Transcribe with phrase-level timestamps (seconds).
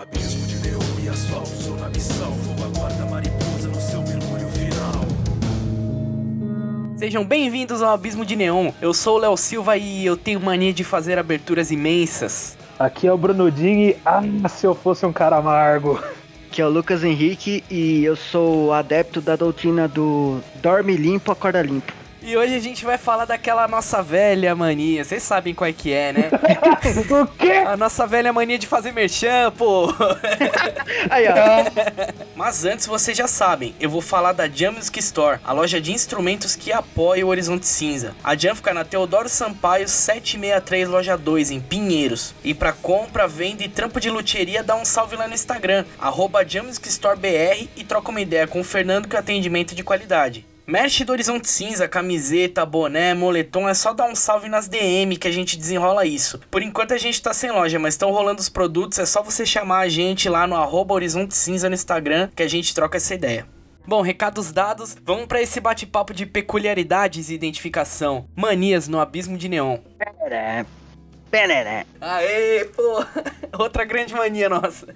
[0.00, 2.30] abismo de neon e asfalto, sou na missão.
[2.30, 5.04] Vou aguarda mariposa no seu mergulho final.
[6.96, 8.72] Sejam bem-vindos ao Abismo de Neon.
[8.80, 12.56] Eu sou o Léo Silva e eu tenho mania de fazer aberturas imensas.
[12.78, 13.94] Aqui é o Bruno Ding.
[14.04, 16.02] Ah, se eu fosse um cara amargo.
[16.48, 21.60] Aqui é o Lucas Henrique e eu sou adepto da doutrina do dorme limpo, acorda
[21.60, 21.99] limpo.
[22.22, 25.02] E hoje a gente vai falar daquela nossa velha mania.
[25.04, 26.28] Vocês sabem qual é que é, né?
[27.10, 27.52] o quê?
[27.66, 29.88] A nossa velha mania de fazer merchan, pô.
[31.08, 31.34] Aí, ó.
[32.36, 35.92] Mas antes, vocês já sabem, eu vou falar da Jam Music Store, a loja de
[35.92, 38.14] instrumentos que apoia o Horizonte Cinza.
[38.22, 42.34] A Jam fica na Teodoro Sampaio 763, loja 2, em Pinheiros.
[42.44, 46.46] E pra compra, venda e trampo de luteria, dá um salve lá no Instagram, arroba
[46.46, 49.82] Jam Music Store BR e troca uma ideia com o Fernando que é atendimento de
[49.82, 50.49] qualidade.
[50.70, 55.26] Merch do Horizonte Cinza, camiseta, boné, moletom, é só dar um salve nas DM que
[55.26, 56.38] a gente desenrola isso.
[56.48, 59.44] Por enquanto a gente tá sem loja, mas estão rolando os produtos, é só você
[59.44, 63.12] chamar a gente lá no arroba Horizonte Cinza no Instagram que a gente troca essa
[63.12, 63.48] ideia.
[63.84, 68.28] Bom, recados dados, vamos para esse bate-papo de peculiaridades e identificação.
[68.36, 69.78] Manias no abismo de neon.
[72.00, 73.04] Aê, pô!
[73.58, 74.86] Outra grande mania nossa.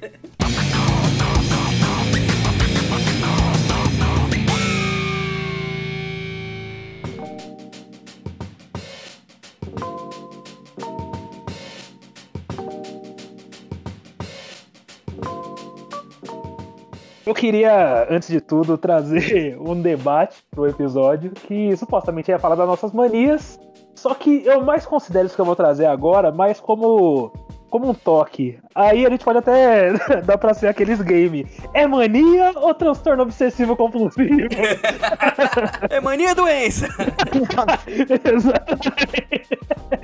[17.26, 22.66] Eu queria, antes de tudo, trazer um debate pro episódio que supostamente ia falar das
[22.66, 23.58] nossas manias.
[23.94, 27.32] Só que eu mais considero isso que eu vou trazer agora mais como
[27.70, 28.58] como um toque.
[28.74, 29.92] Aí a gente pode até
[30.26, 31.46] dar pra ser aqueles game.
[31.72, 34.34] É mania ou transtorno obsessivo compulsivo?
[35.90, 36.88] É mania doença.
[37.86, 39.58] Exatamente.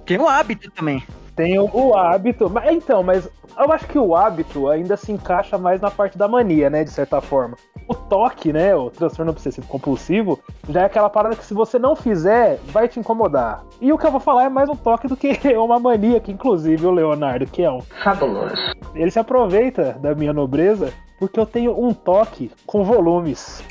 [0.04, 1.02] Tem um hábito também.
[1.34, 2.50] Tem o, o hábito.
[2.50, 6.28] Mas, então, mas eu acho que o hábito ainda se encaixa mais na parte da
[6.28, 6.84] mania, né?
[6.84, 7.56] De certa forma.
[7.88, 8.74] O toque, né?
[8.74, 13.00] O transtorno obsessivo compulsivo, já é aquela parada que se você não fizer, vai te
[13.00, 13.64] incomodar.
[13.81, 16.31] E o que eu vou falar é mais um toque do que uma mania, que
[16.32, 17.81] inclusive o Leonardo, que é um.
[18.02, 18.54] Fabuloso.
[18.94, 20.93] Ele se aproveita da minha nobreza.
[21.21, 23.62] Porque eu tenho um toque com volumes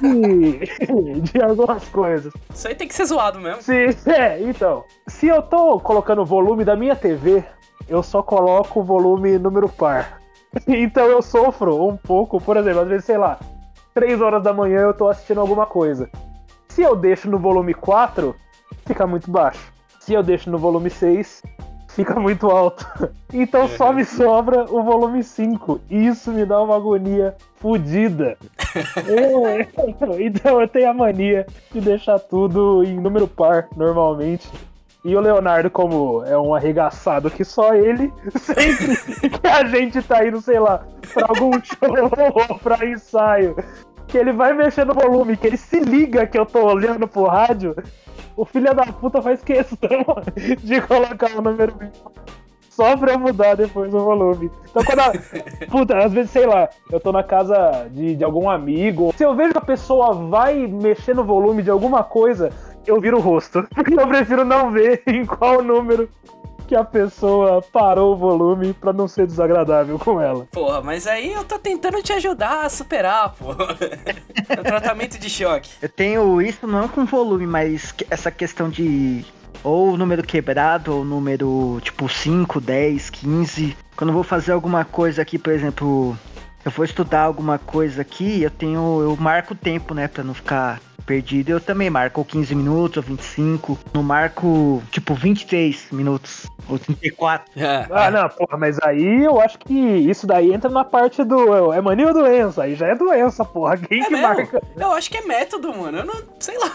[0.00, 2.32] de, de algumas coisas.
[2.54, 3.60] Isso aí tem que ser zoado mesmo.
[3.60, 4.84] Sim, é, então.
[5.08, 7.42] Se eu tô colocando o volume da minha TV,
[7.88, 10.20] eu só coloco o volume número par.
[10.66, 13.38] Então eu sofro um pouco, por exemplo, às vezes, sei lá,
[13.94, 16.10] 3 horas da manhã eu tô assistindo alguma coisa.
[16.68, 18.34] Se eu deixo no volume 4,
[18.86, 19.72] fica muito baixo.
[20.00, 21.42] Se eu deixo no volume 6,
[21.94, 22.86] fica muito alto.
[23.32, 25.80] Então só me sobra o volume 5.
[25.90, 28.36] E isso me dá uma agonia fodida.
[29.06, 34.48] Eu- então eu tenho a mania de deixar tudo em número par, normalmente.
[35.02, 40.26] E o Leonardo, como é um arregaçado que só ele, sempre que a gente tá
[40.26, 40.84] indo, sei lá,
[41.14, 42.10] pra algum show
[42.50, 43.56] ou pra ensaio,
[44.10, 47.24] que ele vai mexer no volume, que ele se liga que eu tô olhando pro
[47.24, 47.74] rádio,
[48.36, 50.04] o filho da puta faz questão
[50.62, 51.92] de colocar o número 20
[52.80, 54.50] só pra mudar depois o volume.
[54.70, 55.00] Então quando.
[55.00, 55.12] A...
[55.70, 59.12] Puta, às vezes, sei lá, eu tô na casa de, de algum amigo.
[59.16, 62.50] Se eu vejo que a pessoa vai mexer no volume de alguma coisa,
[62.86, 63.66] eu viro o rosto.
[63.74, 66.08] Porque eu prefiro não ver em qual número
[66.70, 70.46] que a pessoa parou o volume pra não ser desagradável com ela.
[70.52, 73.46] Porra, mas aí eu tô tentando te ajudar a superar, pô.
[74.48, 75.70] É um tratamento de choque.
[75.82, 79.24] Eu tenho isso não com volume, mas essa questão de
[79.62, 83.76] ou número quebrado, ou número tipo 5, 10, 15.
[83.96, 86.16] Quando eu vou fazer alguma coisa aqui, por exemplo,
[86.64, 89.02] eu vou estudar alguma coisa aqui, eu tenho.
[89.02, 90.08] Eu marco o tempo, né?
[90.08, 91.50] Pra não ficar perdido.
[91.50, 93.78] Eu também marco ou 15 minutos ou 25.
[93.92, 97.52] Não marco tipo 23 minutos ou 34.
[97.90, 101.72] Ah, não, porra, mas aí eu acho que isso daí entra na parte do.
[101.72, 102.62] É mania ou doença?
[102.62, 103.76] Aí já é doença, porra.
[103.76, 104.26] Quem É que mesmo?
[104.28, 104.62] marca?
[104.76, 105.98] Eu acho que é método, mano.
[105.98, 106.14] Eu não.
[106.38, 106.70] Sei lá.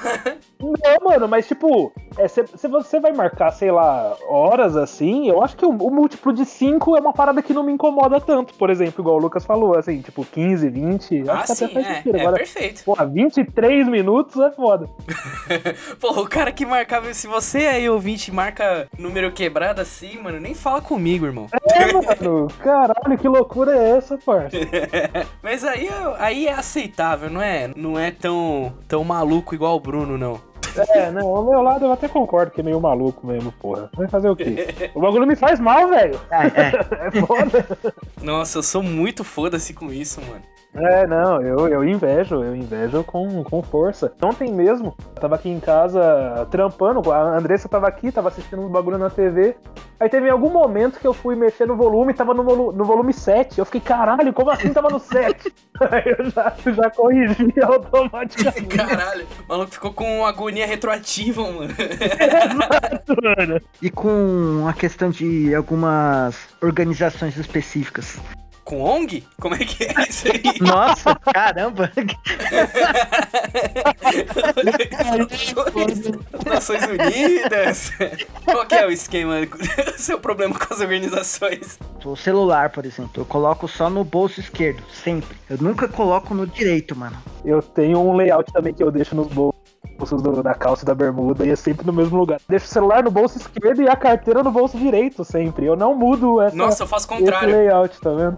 [0.60, 5.44] Não, mano, mas tipo, é, se, se você vai marcar, sei lá, horas assim, eu
[5.44, 8.54] acho que o, o múltiplo de 5 é uma parada que não me incomoda tanto,
[8.56, 11.24] por exemplo, igual o Lucas falou, assim, tipo 15, 20.
[11.30, 11.94] Ah, acho que sim, até faz é.
[11.96, 12.18] sentido.
[12.18, 12.84] É Agora, perfeito.
[12.84, 14.90] porra, 23 minutos é foda.
[16.00, 17.14] Porra, o cara que marcava.
[17.14, 21.48] Se você aí, ouvinte, marca número quebrado assim, mano, nem fala comigo, irmão.
[21.72, 24.58] É, mano, caralho, que loucura é essa, parça?
[25.42, 25.88] Mas aí,
[26.18, 27.72] aí é aceitável, não é?
[27.76, 30.42] Não é tão, tão maluco igual o Bruno, não.
[30.90, 33.90] É, não, o meu lado eu até concordo que é meio maluco mesmo, porra.
[33.96, 34.68] Vai fazer o quê?
[34.94, 36.20] O bagulho me faz mal, velho.
[36.30, 37.08] Ah, é.
[37.08, 37.66] É foda.
[38.22, 40.42] Nossa, eu sou muito foda-se com isso, mano.
[40.78, 44.12] É, não, eu, eu invejo, eu invejo com, com força.
[44.22, 48.70] Ontem mesmo, eu tava aqui em casa trampando, a Andressa tava aqui, tava assistindo uns
[48.72, 49.56] bagulho na TV.
[49.98, 52.84] Aí teve em algum momento que eu fui mexer no volume, tava no, volu- no
[52.84, 53.58] volume 7.
[53.60, 55.54] Eu fiquei, caralho, como assim tava no 7?
[55.90, 58.66] Aí eu já, já corrigi automaticamente.
[58.76, 61.74] Caralho, o maluco ficou com uma agonia retroativa, mano.
[61.80, 63.62] Exato, mano.
[63.82, 68.20] E com a questão de algumas organizações específicas.
[68.66, 69.24] Com ONG?
[69.40, 70.42] Como é que é isso aí?
[70.60, 71.92] Nossa, caramba!
[76.44, 77.92] Nações, Unidas.
[78.44, 79.36] Qual que é o esquema?
[79.36, 81.78] O seu problema com as organizações?
[82.04, 85.38] O celular, por exemplo, eu coloco só no bolso esquerdo, sempre.
[85.48, 87.18] Eu nunca coloco no direito, mano.
[87.46, 89.65] Eu tenho um layout também que eu deixo nos bolsos
[89.98, 92.40] do- da calça e da bermuda e é sempre no mesmo lugar.
[92.48, 95.66] Deixo o celular no bolso esquerdo e a carteira no bolso direito sempre.
[95.66, 97.50] Eu não mudo essa, Nossa, eu faço o esse contrário.
[97.56, 98.38] layout, tá vendo?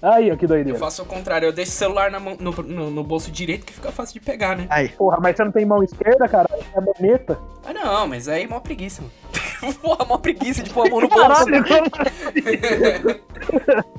[0.00, 0.78] Aí, ó, que Eu doideira.
[0.78, 3.72] faço o contrário, eu deixo o celular na mão- no, no- no bolso direito que
[3.72, 4.66] fica fácil de pegar, né?
[4.70, 6.48] Aí, Porra, mas você não tem mão esquerda, cara?
[6.74, 7.36] É boneta.
[7.66, 9.74] Ah não, mas aí é mó preguiça, mano.
[9.82, 11.28] Porra, mó preguiça de pôr a mão no bolso.
[11.28, 11.64] Caralho,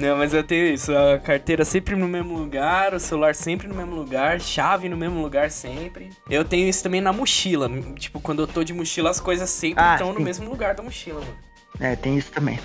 [0.00, 3.74] Não, mas eu tenho isso, a carteira sempre no mesmo lugar, o celular sempre no
[3.74, 6.08] mesmo lugar, chave no mesmo lugar sempre.
[6.28, 9.82] Eu tenho isso também na mochila, tipo, quando eu tô de mochila, as coisas sempre
[9.84, 10.24] Ah, estão no sim.
[10.24, 11.36] mesmo lugar da mochila, mano.
[11.78, 12.58] é, tem isso também.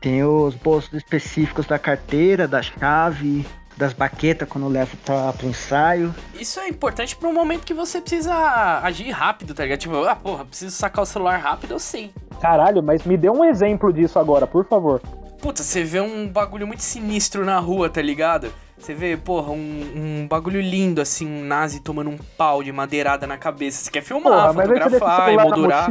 [0.00, 3.44] Tem os bolsos específicos da carteira, da chave,
[3.76, 6.14] das baquetas quando eu levo pra, pro ensaio.
[6.38, 9.80] Isso é importante pra um momento que você precisa agir rápido, tá ligado?
[9.80, 12.12] Tipo, ah, porra, preciso sacar o celular rápido, eu sei.
[12.40, 15.02] Caralho, mas me dê um exemplo disso agora, por favor.
[15.40, 18.52] Puta, você vê um bagulho muito sinistro na rua, tá ligado?
[18.76, 19.92] Você vê, porra, um,
[20.22, 23.82] um bagulho lindo, assim, um nazi tomando um pau de madeirada na cabeça.
[23.84, 25.90] Você quer filmar, Porra, fotografar, emoldurar,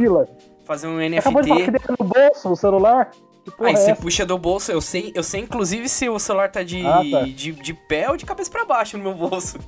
[0.64, 1.78] fazer um Você acabou de falar que NFT.
[1.78, 3.10] deixa no bolso o celular?
[3.60, 6.62] Aí é você puxa do bolso, eu sei, eu sei inclusive se o celular tá
[6.62, 7.22] de, Ah, tá.
[7.22, 9.58] de, de pé ou de cabeça pra baixo no meu bolso.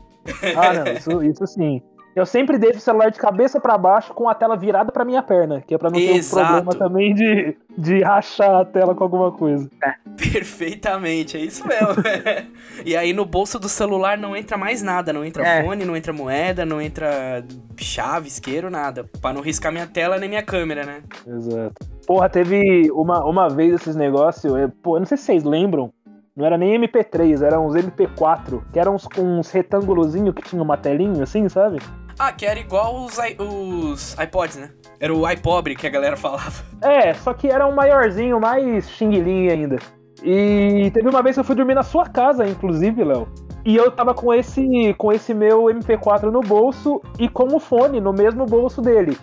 [0.54, 1.80] Ah, não, isso, isso sim.
[2.14, 5.22] Eu sempre deixo o celular de cabeça pra baixo com a tela virada pra minha
[5.22, 6.64] perna, que é pra não ter um Exato.
[6.64, 9.70] problema também de, de rachar a tela com alguma coisa.
[10.16, 12.02] Perfeitamente, é isso mesmo.
[12.84, 15.62] e aí no bolso do celular não entra mais nada, não entra É.
[15.62, 17.44] fone, não entra moeda, não entra
[17.76, 19.04] chave, isqueiro, nada.
[19.22, 21.02] Pra não riscar minha tela nem minha câmera, né?
[21.26, 21.74] Exato.
[22.06, 25.92] Porra, teve uma, uma vez esses negócios, é, pô, eu não sei se vocês lembram,
[26.36, 30.76] não era nem MP3, eram uns MP4, que eram uns, uns retângulozinhos que tinham uma
[30.76, 31.78] telinha assim, sabe?
[32.22, 34.68] Ah, que era igual os, os iPods, né?
[35.00, 36.52] Era o iPobre que a galera falava.
[36.82, 39.78] É, só que era um maiorzinho, mais xinguilinho ainda.
[40.22, 43.26] E teve uma vez que eu fui dormir na sua casa, inclusive, Léo.
[43.64, 48.00] E eu tava com esse, com esse meu MP4 no bolso e com o fone
[48.00, 49.16] no mesmo bolso dele.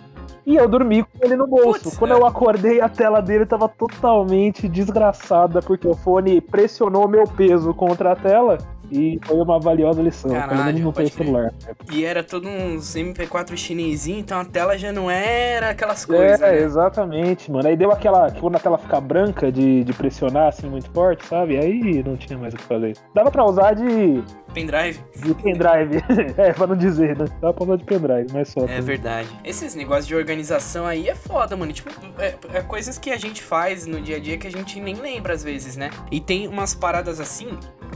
[0.44, 1.84] E eu dormi com ele no bolso.
[1.84, 2.16] Putz, Quando é.
[2.16, 8.12] eu acordei, a tela dele tava totalmente desgraçada, porque o fone pressionou meu peso contra
[8.12, 8.58] a tela.
[8.90, 10.30] E foi uma valiosa lição.
[10.30, 11.52] Caralho, Pelo menos não tem celular.
[11.92, 16.52] E era todo uns MP4 chinesinho, então a tela já não era aquelas coisas, É,
[16.52, 16.62] né?
[16.62, 17.68] exatamente, mano.
[17.68, 18.30] Aí deu aquela.
[18.30, 21.56] que Quando a tela fica branca de, de pressionar assim muito forte, sabe?
[21.58, 22.96] Aí não tinha mais o que fazer.
[23.14, 24.22] Dava pra usar de,
[24.54, 24.98] Pendrive.
[25.16, 26.02] de pendrive.
[26.38, 27.26] é, pra não dizer, né?
[27.40, 28.60] Dava pra usar de pendrive, mas só.
[28.60, 28.80] É também.
[28.82, 29.28] verdade.
[29.44, 31.72] Esses negócios de organização aí é foda, mano.
[31.72, 34.80] Tipo, é, é coisas que a gente faz no dia a dia que a gente
[34.80, 35.90] nem lembra às vezes, né?
[36.10, 37.48] E tem umas paradas assim,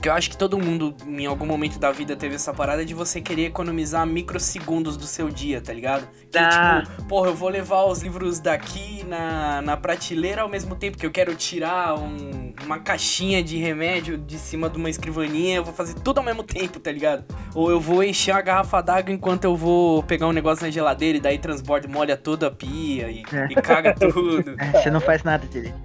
[0.02, 2.92] que eu acho que todo mundo, em algum momento da vida, teve essa parada de
[2.92, 6.08] você querer economizar microsegundos do seu dia, tá ligado?
[6.30, 6.82] Que Ah.
[6.84, 11.06] tipo, porra, eu vou levar os livros daqui na, na prateleira ao mesmo tempo que
[11.06, 15.72] eu quero tirar um- uma caixinha de remédio de cima de uma escrivaninha, eu vou
[15.72, 17.24] fazer tudo ao mesmo tempo, tá ligado?
[17.54, 21.18] Ou eu vou encher a garrafa d'água enquanto eu vou pegar um negócio na geladeira
[21.18, 23.46] e daí transborda e molha toda a pia e, É.
[23.52, 24.54] e caga tudo.
[24.58, 25.76] É, você não faz nada direito.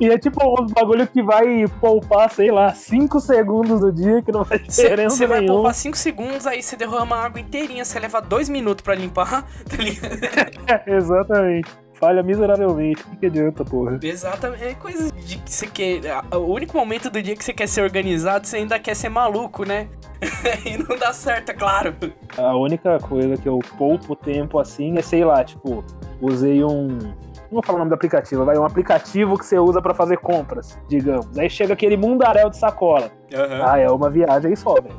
[0.00, 4.32] E é tipo um bagulho que vai poupar, sei lá, 5 segundos do dia, que
[4.32, 7.98] não faz diferença Você vai poupar 5 segundos, aí você derrama a água inteirinha, você
[7.98, 10.18] leva 2 minutos pra limpar, tá ligado?
[10.86, 11.70] Exatamente.
[11.94, 13.00] Falha miseravelmente.
[13.12, 14.00] O que, adianta, porra?
[14.02, 16.00] Exatamente, é coisa de que você quer.
[16.32, 19.64] O único momento do dia que você quer ser organizado, você ainda quer ser maluco,
[19.64, 19.86] né?
[20.66, 21.94] e não dá certo, é claro.
[22.36, 25.84] A única coisa que eu poupo tempo assim é, sei lá, tipo,
[26.20, 26.98] usei um.
[27.52, 30.16] Não vou falar o nome do aplicativo, vai um aplicativo que você usa pra fazer
[30.16, 31.38] compras, digamos.
[31.38, 33.10] Aí chega aquele mundaréu de sacola.
[33.62, 34.96] Ah, é uma viagem só, velho.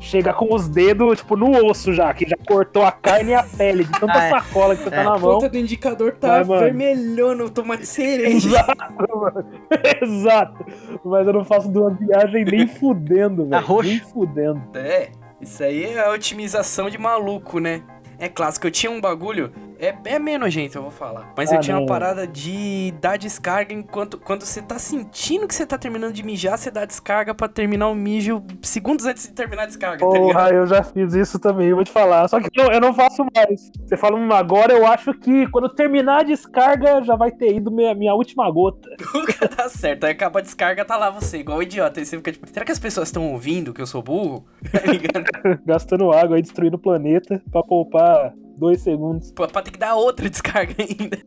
[0.00, 3.44] Chega com os dedos, tipo, no osso já, que já cortou a carne e a
[3.44, 4.30] pele, de tanta Ah, é.
[4.30, 4.90] sacola que você É.
[4.90, 5.34] tá na A mão.
[5.34, 6.60] ponta do indicador tá Vai, mano.
[6.64, 8.48] vermelhando o tomate cereja.
[8.66, 9.44] Exato, mano.
[10.02, 10.66] Exato.
[11.04, 13.64] Mas eu não faço duas viagens nem fudendo, velho.
[13.64, 13.88] roxo.
[13.90, 14.60] Nem fudendo.
[14.74, 15.10] É,
[15.40, 17.80] isso aí é a otimização de maluco, né?
[18.18, 21.32] É clássico, eu tinha um bagulho, É, é menos nojento, eu vou falar.
[21.36, 21.86] Mas Ah, eu tinha uma não.
[21.86, 26.58] parada de dar descarga enquanto quando você tá sentindo que você tá terminando de mijar,
[26.58, 30.06] você dá descarga pra terminar o mijo segundos antes de terminar a descarga, tá?
[30.06, 32.28] Porra, eu já fiz isso também, vou te falar.
[32.28, 33.70] Só que eu não, eu não faço mais.
[33.86, 37.70] Você fala hum, agora, eu acho que quando terminar a descarga já vai ter ido
[37.70, 38.88] minha, minha última gota.
[39.14, 40.04] Nunca dá certo.
[40.04, 42.00] Aí acaba a descarga, tá lá você, igual idiota.
[42.00, 44.44] Aí você fica tipo, será que as pessoas estão ouvindo que eu sou burro?
[44.70, 45.24] Tá ligado?
[45.66, 49.32] Gastando água aí, destruindo o planeta pra poupar dois segundos.
[49.32, 51.18] pra, pra ter que dar outra descarga ainda.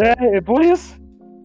[0.00, 0.94] É, é por isso.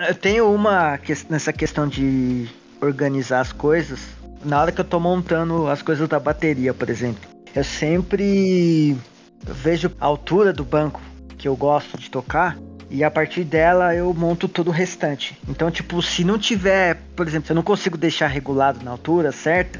[0.07, 2.48] Eu tenho uma ques- nessa questão de
[2.81, 4.00] organizar as coisas.
[4.45, 7.21] Na hora que eu tô montando as coisas da bateria, por exemplo,
[7.55, 8.98] eu sempre
[9.43, 11.01] vejo a altura do banco
[11.38, 12.57] que eu gosto de tocar
[12.89, 15.38] e a partir dela eu monto todo o restante.
[15.48, 19.31] Então, tipo, se não tiver, por exemplo, se eu não consigo deixar regulado na altura
[19.31, 19.79] certa,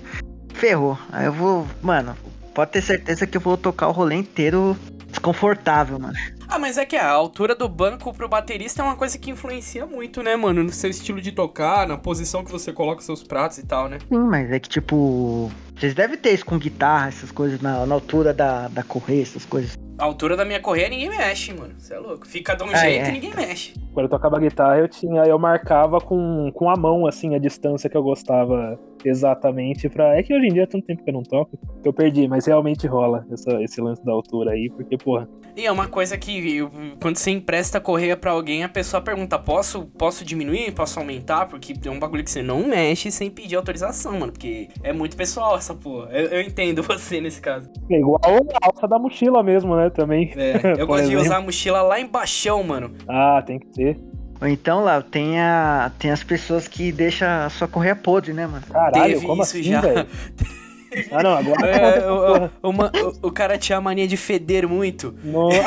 [0.53, 0.97] ferrou.
[1.11, 2.15] Aí eu vou, mano,
[2.53, 4.77] pode ter certeza que eu vou tocar o rolê inteiro
[5.11, 6.13] desconfortável, mano.
[6.47, 9.85] Ah, mas é que a altura do banco pro baterista é uma coisa que influencia
[9.85, 10.63] muito, né, mano?
[10.63, 13.99] No seu estilo de tocar, na posição que você coloca seus pratos e tal, né?
[13.99, 15.49] Sim, mas é que tipo.
[15.81, 19.43] Vocês devem ter isso com guitarra, essas coisas, na, na altura da, da correia, essas
[19.45, 19.75] coisas.
[19.97, 21.73] A altura da minha correia ninguém mexe, mano.
[21.75, 22.27] Você é louco.
[22.27, 23.09] Fica de um Ah, jeito é.
[23.09, 23.73] e ninguém mexe.
[23.91, 27.89] Quando eu tocava guitarra, eu tinha, eu marcava com, com a mão, assim, a distância
[27.89, 30.15] que eu gostava exatamente pra.
[30.17, 32.27] É que hoje em dia é tanto tempo que eu não toco, que eu perdi,
[32.27, 36.17] mas realmente rola essa- esse lance da altura aí, porque, porra, E é uma coisa
[36.17, 36.71] que eu-
[37.01, 40.71] quando você empresta a correia pra alguém, a pessoa pergunta: posso, posso diminuir?
[40.71, 41.47] Posso aumentar?
[41.47, 44.31] Porque é um bagulho que você não mexe sem pedir autorização, mano.
[44.31, 46.09] Porque é muito pessoal essa porra.
[46.11, 47.69] Eu, eu entendo você nesse caso.
[47.89, 49.89] é igual a alça da mochila mesmo, né?
[49.89, 50.31] Também.
[50.35, 51.21] É, eu gosto de exemplo.
[51.25, 52.91] usar a mochila lá embaixo, mano.
[53.07, 53.97] Ah, tem que ter.
[54.41, 58.47] Ou então, lá, tem, a, tem as pessoas que deixam a sua correia podre, né,
[58.47, 58.63] mano?
[58.71, 59.81] Caralho, Teve como isso assim, já.
[61.09, 61.67] Ah, não, agora.
[61.67, 62.91] É, o, o- uma-
[63.23, 65.15] o- o cara tinha a mania de feder muito.
[65.23, 65.57] Nossa.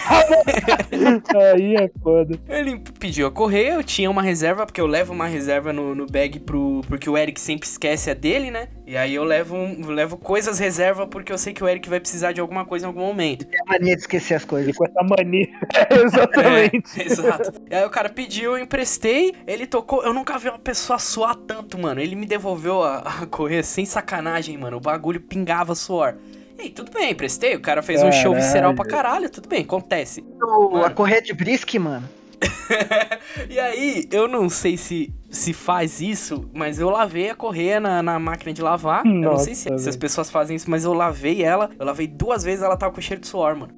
[1.55, 2.39] Aí é foda.
[2.47, 6.05] Ele pediu a correia, eu tinha uma reserva, porque eu levo uma reserva no, no
[6.07, 6.83] bag pro.
[6.87, 8.69] Porque o Eric sempre esquece a dele, né?
[8.87, 11.99] E aí eu levo, um- levo coisas reserva porque eu sei que o Eric vai
[11.99, 13.47] precisar de alguma coisa em algum momento.
[13.47, 14.77] Tem a mania de esquecer as coisas.
[14.77, 15.49] Com essa mania.
[15.91, 17.01] Exatamente.
[17.01, 17.53] É, exato.
[17.71, 20.05] E aí o cara pediu, eu emprestei, ele tocou.
[20.05, 22.01] Eu nunca vi uma pessoa suar tanto, mano.
[22.01, 24.77] Ele me devolveu a, a correia sem sacanagem, mano.
[24.77, 26.17] O bagulho pingava suor.
[26.59, 27.57] E tudo bem, emprestei.
[27.57, 28.35] O cara fez um show Caralho.
[28.43, 30.25] visceral pra caralho, tudo bem, acontece.
[30.41, 32.09] O- a correia de brisque, mano.
[33.51, 38.03] E aí, eu não sei se, se faz isso, mas eu lavei a correia na,
[38.03, 39.05] na máquina de lavar.
[39.05, 41.71] eu não sei se, Nossa, se as pessoas fazem isso, mas eu lavei ela.
[41.79, 43.75] Eu lavei duas vezes ela tava com cheiro de suor, mano.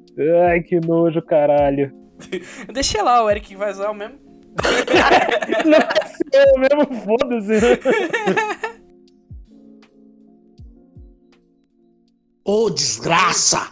[0.49, 1.93] Ai, que nojo, caralho.
[2.67, 4.19] Eu deixei lá, o Eric vai usar o mesmo.
[5.67, 5.79] Não,
[6.33, 7.79] eu mesmo, foda-se.
[12.43, 13.69] Ô desgraça!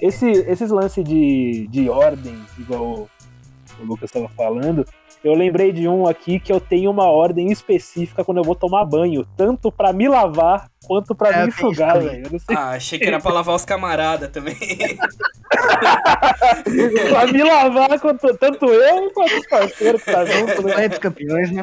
[0.00, 3.10] Esse, esses lances de, de ordem, igual o,
[3.80, 4.84] o Lucas estava falando,
[5.24, 8.84] eu lembrei de um aqui que eu tenho uma ordem específica quando eu vou tomar
[8.84, 12.24] banho, tanto pra me lavar quanto pra É, me enxugar, velho.
[12.50, 14.56] Ah, achei que era pra lavar os camaradas também.
[17.10, 20.72] pra me lavar quanto, tanto eu quanto os parceiros que tá junto, né?
[20.72, 21.62] Correia dos campeões, né?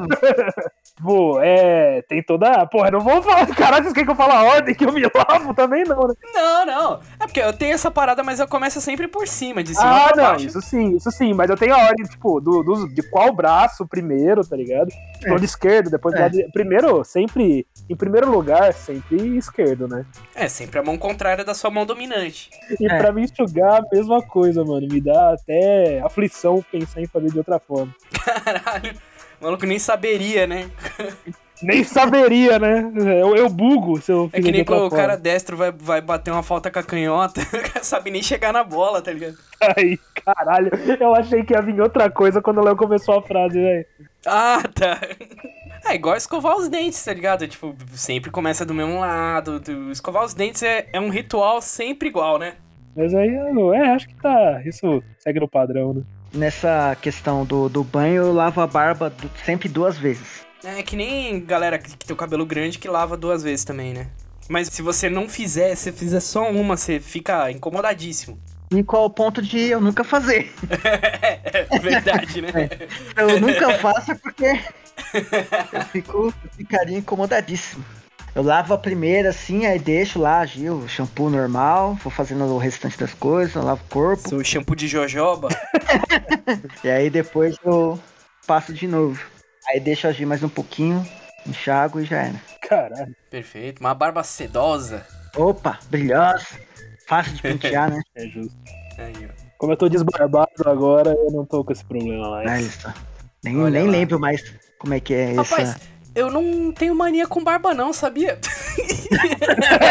[1.04, 2.02] Pô, é.
[2.04, 2.66] Tem toda.
[2.68, 3.46] Porra, eu não vou falar.
[3.48, 6.14] Caralho, vocês querem que eu fale a ordem que eu me lavo também, não, né?
[6.34, 7.00] não, não.
[7.20, 10.14] É porque eu tenho essa parada, mas eu começo sempre por cima, de cima Ah,
[10.14, 10.46] pra não, baixo.
[10.48, 13.49] isso sim, isso sim, mas eu tenho a ordem, tipo, do, do- de qual braço
[13.88, 14.90] primeiro, tá ligado?
[15.24, 15.36] É.
[15.36, 16.20] de esquerdo, depois É.
[16.20, 16.44] lado de...
[16.52, 20.06] Primeiro, sempre, em primeiro lugar, sempre esquerdo, né?
[20.36, 22.50] É, sempre a mão contrária da sua mão dominante.
[22.80, 22.98] E É.
[22.98, 27.38] pra me enxugar, a mesma coisa, mano, me dá até aflição pensar em fazer de
[27.38, 27.94] outra forma.
[28.44, 28.94] Caralho.
[29.40, 30.70] O maluco nem saberia, né?
[31.62, 32.92] Nem saberia, né?
[32.96, 36.02] Eu, eu bugo se eu É fizer que nem quando o cara destro vai, vai
[36.02, 39.38] bater uma falta com a canhota, o cara sabe nem chegar na bola, tá ligado?
[39.76, 43.60] Aí, caralho, eu achei que ia vir outra coisa quando o Léo começou a frase,
[43.60, 43.86] velho.
[44.26, 45.00] Ah, tá.
[45.86, 47.48] É igual escovar os dentes, tá ligado?
[47.48, 49.62] Tipo, sempre começa do mesmo lado.
[49.92, 52.54] Escovar os dentes é, é um ritual sempre igual, né?
[52.96, 54.62] Mas aí, eu- é, acho que tá.
[54.66, 56.02] Isso segue no padrão, né?
[56.34, 59.12] Nessa questão do, do banho, eu lavo a barba
[59.46, 60.46] sempre duas vezes.
[60.64, 63.94] É que nem galera que que tem o cabelo grande que lava duas vezes também,
[63.94, 64.08] né?
[64.50, 68.40] Mas se você não fizer, se fizer só uma, você fica incomodadíssimo.
[68.72, 70.52] E qual o ponto de eu nunca fazer?
[71.72, 72.52] É verdade, né?
[73.16, 74.60] Eu nunca faço porque
[75.74, 77.84] eu, fico, eu ficaria incomodadíssimo.
[78.36, 82.98] Eu lavo a primeira assim, aí deixo lá, Gil, shampoo normal, vou fazendo o restante
[82.98, 84.30] das coisas, eu lavo o corpo.
[84.30, 85.50] Seu shampoo de jojoba.
[86.84, 88.00] E aí depois eu
[88.48, 89.20] passo de novo.
[89.70, 91.06] Aí deixo agir mais um pouquinho,
[91.46, 92.42] enxago e já era.
[92.62, 93.16] Caralho.
[93.30, 93.80] Perfeito.
[93.80, 95.06] Uma barba sedosa.
[95.36, 96.46] Opa, brilhosa.
[97.08, 98.02] Fácil de pentear, né?
[98.16, 98.54] É justo.
[98.98, 99.30] Aí, ó.
[99.58, 102.50] Como eu tô desbarbado agora, eu não tô com esse problema mais.
[102.50, 102.94] Aí só.
[103.44, 103.92] Nem, Olha nem lá.
[103.92, 104.42] lembro mais
[104.80, 105.80] como é que é Rapaz, essa.
[106.16, 108.40] eu não tenho mania com barba não, sabia?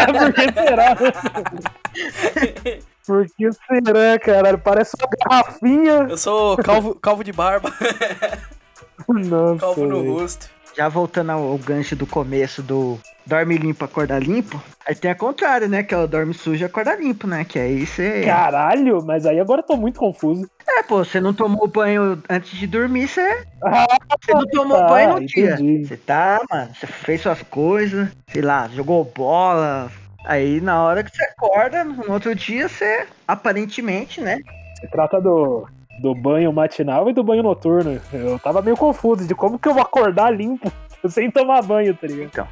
[0.09, 0.97] Por que será?
[3.07, 4.59] Por que será, caralho?
[4.59, 6.07] Parece uma garrafinha.
[6.11, 7.73] Eu sou calvo, calvo de barba,
[9.29, 10.49] Nossa, calvo no rosto.
[10.77, 14.63] Já voltando ao, ao gancho do começo do dorme limpo, acordar limpo.
[14.87, 15.83] Aí tem a contrário, né?
[15.83, 17.45] Que é o dorme sujo, acordar limpo, né?
[17.45, 18.23] Que aí você.
[18.25, 20.49] Caralho, mas aí agora eu tô muito confuso.
[20.69, 23.45] É, pô, você não tomou banho antes de dormir, você.
[23.65, 23.87] Ah,
[24.23, 25.55] Você não tomou tá, banho no dia.
[25.55, 25.87] entendi.
[25.87, 29.91] Você tá, mano, você fez suas coisas, sei lá, jogou bola.
[30.25, 34.39] Aí na hora que você acorda, no outro dia, você aparentemente, né?
[34.81, 35.67] Se trata do,
[35.99, 38.01] do banho matinal e do banho noturno.
[38.13, 40.73] Eu tava meio confuso de como que eu vou acordar limpo
[41.09, 42.49] sem tomar banho, tá ligado?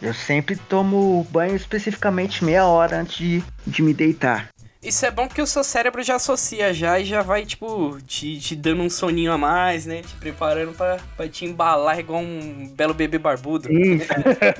[0.00, 4.48] Eu sempre tomo banho especificamente meia hora antes de, de me deitar.
[4.82, 8.40] Isso é bom porque o seu cérebro já associa já e já vai, tipo, te,
[8.40, 10.00] te dando um soninho a mais, né?
[10.00, 13.70] Te preparando pra, pra te embalar igual um belo bebê barbudo.
[13.70, 14.08] Isso.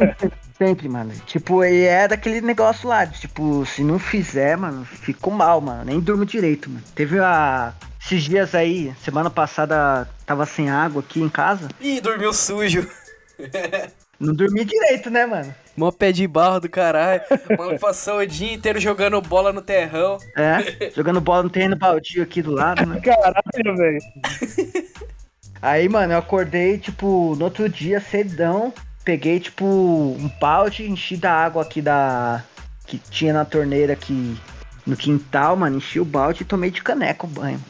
[0.58, 1.10] Sempre, mano.
[1.24, 5.86] Tipo, e é daquele negócio lá, de, tipo, se não fizer, mano, fico mal, mano.
[5.86, 6.84] Nem durmo direito, mano.
[6.94, 7.72] Teve a.
[8.10, 11.68] Esses dias aí, semana passada, tava sem água aqui em casa.
[11.80, 12.84] Ih, dormiu sujo.
[14.18, 15.54] Não dormi direito, né, mano?
[15.76, 17.22] Mó pé de barro do caralho.
[17.48, 20.18] O maluco passou o dia inteiro jogando bola no terrão.
[20.36, 23.00] É, jogando bola no terreno baldio aqui do lado, né?
[23.00, 24.00] Caralho, velho.
[25.62, 28.74] Aí, mano, eu acordei, tipo, no outro dia, cedão.
[29.04, 32.42] Peguei, tipo, um balde, enchi da água aqui da.
[32.88, 34.36] que tinha na torneira aqui
[34.84, 35.76] no quintal, mano.
[35.76, 37.60] Enchi o balde e tomei de caneca o banho.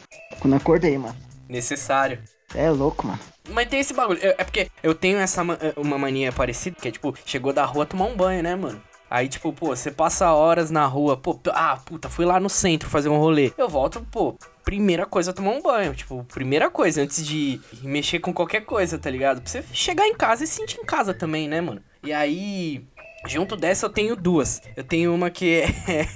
[0.41, 1.15] Quando acordei, mano.
[1.47, 2.19] Necessário.
[2.53, 3.19] É louco, mano.
[3.49, 4.19] Mas tem esse bagulho.
[4.21, 7.63] É é porque eu tenho essa ma- uma mania parecida, que é tipo, chegou da
[7.63, 8.81] rua tomar um banho, né, mano?
[9.09, 12.89] Aí, tipo, pô, você passa horas na rua, pô, ah, puta, fui lá no centro
[12.89, 13.51] fazer um rolê.
[13.57, 15.93] Eu volto, pô, primeira coisa tomar um banho.
[15.93, 19.41] Tipo, primeira coisa, antes de mexer com qualquer coisa, tá ligado?
[19.41, 21.81] Pra você chegar em casa e se sentir em casa também, né, mano?
[22.03, 22.85] E aí.
[23.27, 24.61] Junto dessa eu tenho duas.
[24.75, 26.07] Eu tenho uma que é.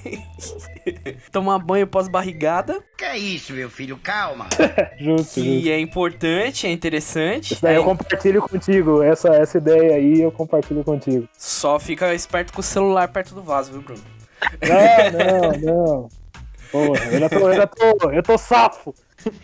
[1.32, 3.98] tomar banho pós-barrigada, Que é isso, meu filho?
[4.02, 4.48] Calma.
[4.98, 5.41] Justo, justo.
[5.41, 7.54] que é importante, é interessante.
[7.54, 9.04] Isso daí eu Aí- compartilho contigo.
[9.04, 11.28] Essa, essa ideia aí eu compartilho contigo.
[11.38, 14.02] Só fica esperto com o celular perto do vaso, viu, Bruno?
[14.62, 16.10] Não, não, não.
[16.72, 18.94] Porra, eu já tô, eu já tô, eu tô safo.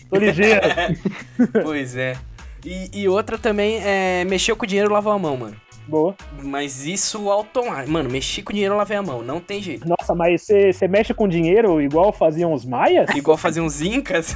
[0.09, 0.61] Tô ligeiro.
[1.63, 2.17] pois é.
[2.65, 5.55] E, e outra também é mexer com o dinheiro e lavar a mão, mano.
[5.87, 6.15] Boa.
[6.41, 7.91] Mas isso automático.
[7.91, 9.21] Mano, mexi com dinheiro lavei a mão.
[9.21, 9.87] Não tem jeito.
[9.87, 13.09] Nossa, mas você mexe com dinheiro igual faziam os maias?
[13.15, 14.35] Igual fazer uns incas.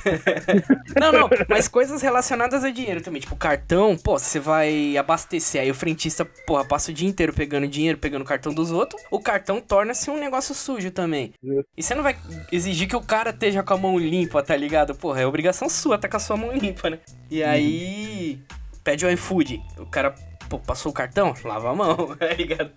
[0.99, 1.29] não, não.
[1.47, 3.21] Mas coisas relacionadas a dinheiro também.
[3.21, 5.61] Tipo, cartão, pô, você vai abastecer.
[5.61, 9.01] Aí o frentista, porra, passa o dia inteiro pegando dinheiro, pegando o cartão dos outros.
[9.11, 11.33] O cartão torna-se um negócio sujo também.
[11.77, 12.15] E você não vai
[12.51, 14.95] exigir que o cara esteja com a mão limpa, tá ligado?
[14.95, 16.99] Porra, é obrigação sua tá com a sua mão limpa, né?
[17.29, 18.39] E aí.
[18.83, 19.61] Pede o iFood.
[19.79, 20.13] O cara,
[20.49, 21.33] pô, passou o cartão?
[21.43, 22.71] Lava a mão, tá ligado?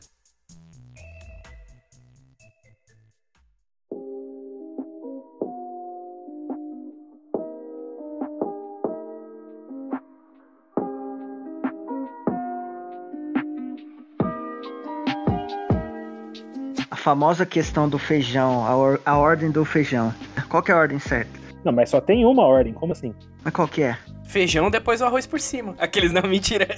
[16.90, 20.14] A famosa questão do feijão, a, or- a ordem do feijão.
[20.48, 21.30] Qual que é a ordem certa?
[21.64, 23.14] Não, mas só tem uma ordem, como assim?
[23.44, 23.98] Mas qual que é?
[24.28, 25.74] Feijão, depois o arroz por cima.
[25.78, 26.68] Aqueles não, mentira.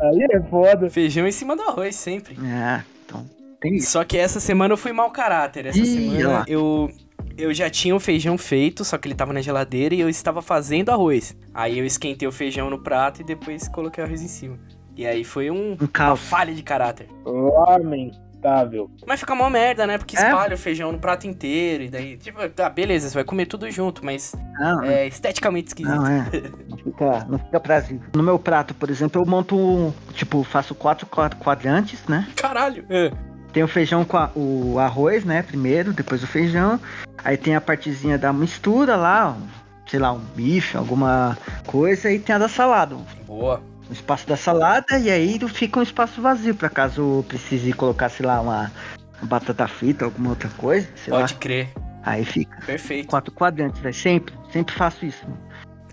[0.00, 0.88] Aí é foda.
[0.88, 2.36] Feijão em cima do arroz, sempre.
[2.42, 3.28] É, então.
[3.60, 3.92] Tem isso.
[3.92, 5.66] Só que essa semana eu fui mau caráter.
[5.66, 6.44] Essa Ih, semana lá.
[6.48, 6.90] eu.
[7.36, 10.42] Eu já tinha o feijão feito, só que ele tava na geladeira e eu estava
[10.42, 11.34] fazendo arroz.
[11.54, 14.58] Aí eu esquentei o feijão no prato e depois coloquei o arroz em cima.
[14.96, 17.06] E aí foi um, Um uma falha de caráter.
[18.44, 18.90] Lamentável.
[19.06, 19.98] Mas fica uma merda, né?
[19.98, 20.20] Porque É?
[20.28, 21.84] espalha o feijão no prato inteiro.
[21.84, 25.94] E daí, tipo, tá, beleza, você vai comer tudo junto, mas Não, é esteticamente esquisito.
[25.94, 26.26] Não, é.
[26.68, 28.02] Não fica, não fica prazível.
[28.14, 32.26] No meu prato, por exemplo, eu monto, um- tipo, faço quatro quad- quadrantes, né?
[32.36, 32.84] Caralho!
[32.88, 33.12] É.
[33.52, 35.42] Tem o feijão com a- o arroz, né?
[35.42, 36.80] Primeiro, depois o feijão.
[37.22, 39.36] Aí tem a partezinha da mistura lá,
[39.86, 42.10] sei lá, um bife, alguma coisa.
[42.10, 43.04] E tem a da salada, um
[43.90, 43.92] Boa.
[43.92, 44.98] espaço da salada.
[44.98, 48.72] E aí fica um espaço vazio, pra caso precise colocar, sei lá, uma,
[49.20, 50.86] uma batata frita, alguma outra coisa.
[51.08, 51.38] Pode lá.
[51.40, 51.68] crer.
[52.02, 53.08] Aí fica Perfeito.
[53.08, 53.94] quatro quadrantes, velho.
[53.94, 55.22] Sempre, sempre faço isso.
[55.24, 55.38] mano.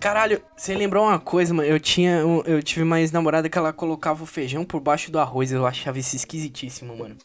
[0.00, 1.68] Caralho, você lembrou uma coisa, mano?
[1.68, 2.24] Eu tinha.
[2.24, 5.50] um- Eu tive uma ex-namorada que ela colocava o feijão por baixo do arroz.
[5.52, 7.16] Eu achava isso esquisitíssimo, mano.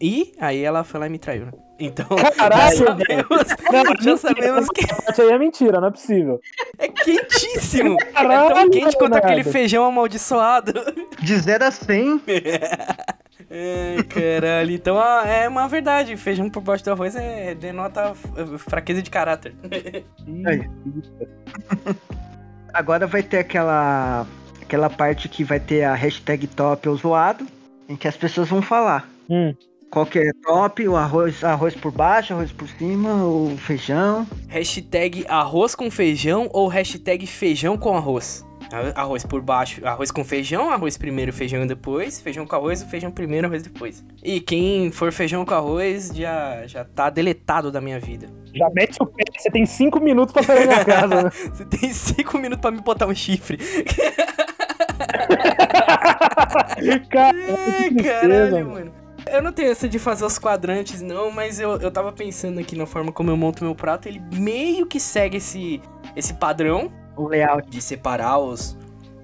[0.00, 1.52] E aí ela foi lá e me traiu, né?
[1.78, 3.48] Então, Caralho, já sabemos,
[4.02, 6.40] já sabemos que Isso aí é mentira, não é possível.
[6.78, 7.96] é quentíssimo.
[8.00, 9.26] é Caralho, tão quente quanto Leonardo.
[9.26, 10.72] aquele feijão amaldiçoado.
[11.20, 12.22] De 0 a 100,
[13.52, 14.70] Ai, caralho.
[14.70, 16.16] Então ah, é uma verdade.
[16.16, 19.54] Feijão por baixo do arroz é, denota eh, fraqueza de caráter.
[20.46, 20.70] Aí.
[22.72, 24.24] agora vai ter aquela
[24.62, 27.44] aquela parte que vai ter a hashtag top ou zoado,
[27.88, 29.08] em que as pessoas vão falar.
[29.28, 29.52] Hum.
[29.90, 34.24] Qual que é top, o arroz, arroz por baixo, arroz por cima, o feijão.
[34.46, 38.46] Hashtag arroz com feijão ou hashtag feijão com arroz?
[38.94, 43.48] Arroz por baixo, arroz com feijão, arroz primeiro, feijão depois, feijão com arroz, feijão primeiro,
[43.48, 44.04] arroz depois.
[44.22, 48.28] E quem for feijão com arroz já, já tá deletado da minha vida.
[48.54, 51.30] Já mete o pé, você tem cinco minutos pra sair da minha casa, né?
[51.52, 53.58] Você tem cinco minutos pra me botar um chifre.
[57.10, 58.99] Cara, Ai, que tristeza, caralho, mano.
[59.26, 62.76] Eu não tenho essa de fazer os quadrantes, não, mas eu, eu tava pensando aqui
[62.76, 64.08] na forma como eu monto meu prato.
[64.08, 65.80] Ele meio que segue esse,
[66.14, 67.68] esse padrão O layout.
[67.68, 68.76] de separar os.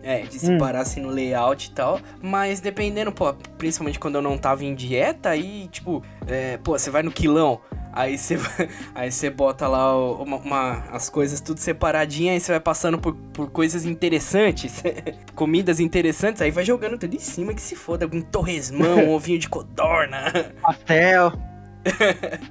[0.02, 2.00] É, de separar assim no layout e tal.
[2.22, 6.90] Mas dependendo, pô, principalmente quando eu não tava em dieta, aí, tipo, é, pô, você
[6.90, 7.60] vai no quilão.
[7.96, 8.36] Aí você,
[8.94, 12.98] aí você bota lá o- uma, uma- as coisas tudo separadinho, aí você vai passando
[12.98, 14.82] por, por coisas interessantes,
[15.34, 19.38] comidas interessantes, aí vai jogando tudo em cima que se foda, algum torresmão, um ovinho
[19.38, 20.30] de codorna.
[20.60, 21.32] Pastel.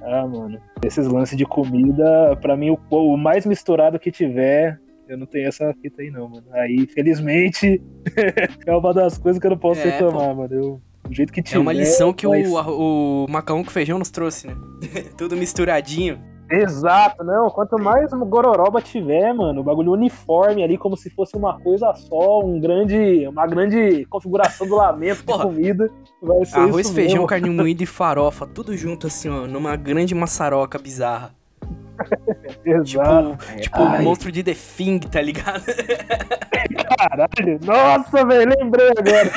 [0.02, 0.58] Ah, mano.
[0.84, 5.46] Esses lances de comida, pra mim, o, o mais misturado que tiver, eu não tenho
[5.48, 6.46] essa fita aí, não, mano.
[6.52, 7.80] Aí, felizmente,
[8.66, 10.54] é uma das coisas que eu não posso É, reclamar, mano.
[10.54, 11.58] Eu, do jeito que tiver.
[11.58, 14.56] É uma lição que mas- o, o macarrão com feijão nos trouxe, né?
[15.16, 16.18] tudo misturadinho.
[16.50, 17.50] Exato, não.
[17.50, 22.40] Quanto mais gororoba tiver, mano, o bagulho uniforme ali, como se fosse uma coisa só,
[22.40, 25.90] um grande, uma grande configuração do lamento de comida.
[26.22, 27.26] Vai ser Arroz, isso feijão, mesmo.
[27.26, 31.34] carne moída e farofa, tudo junto assim, ó, numa grande maçaroca bizarra.
[32.66, 33.36] Exato.
[33.36, 34.02] Tipo, tipo Ai.
[34.02, 35.62] monstro de The Thing, tá ligado?
[36.98, 37.58] Caralho.
[37.62, 39.28] Nossa, velho, lembrei agora.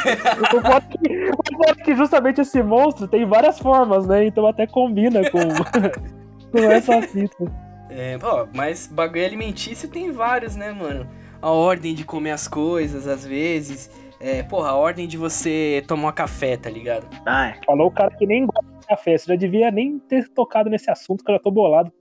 [0.53, 4.25] o foda é que- é que justamente esse monstro tem várias formas, né?
[4.25, 5.39] Então até combina com,
[6.51, 7.51] com essa fita.
[7.89, 11.07] É, pô, mas bagulho alimentício tem vários, né, mano?
[11.41, 13.89] A ordem de comer as coisas, às vezes.
[14.21, 17.07] É, porra, a ordem de você tomar café, tá ligado?
[17.25, 19.17] Ai, Falou o cara que nem gosta café.
[19.17, 21.91] Você já devia nem ter tocado nesse assunto, que eu já tô bolado.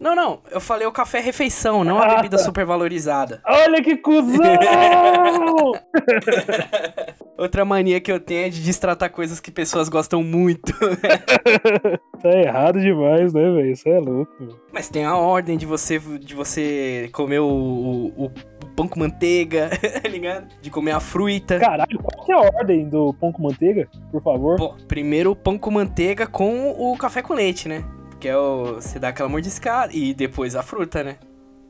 [0.00, 2.42] Não, não, eu falei o café refeição, não a Ah, bebida tá.
[2.42, 3.40] supervalorizada.
[3.46, 4.38] Olha que cuzão!
[7.38, 10.72] Outra mania que eu tenho é de destratar coisas que pessoas gostam muito.
[12.20, 13.70] tá errado demais, né, velho?
[13.70, 14.32] Isso é louco.
[14.72, 18.30] Mas tem a ordem de você, de você comer o, o- o
[18.78, 19.70] pão com manteiga,
[20.02, 20.46] tá ligado?
[20.62, 21.58] De comer a fruta.
[21.58, 24.56] Caralho, qual que é a ordem do pão com manteiga, por favor?
[24.56, 27.84] Pô, primeiro o pão com manteiga com o café com leite, né?
[28.20, 28.74] Que é o.
[28.74, 29.92] Você dá aquela mordiscada.
[29.92, 31.16] E depois a fruta, né?